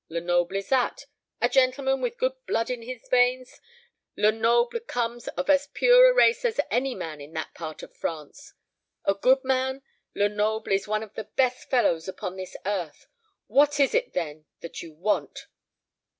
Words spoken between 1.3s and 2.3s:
A gentleman, with